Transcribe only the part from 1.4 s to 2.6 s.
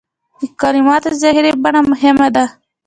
بڼه مهمه نه ده.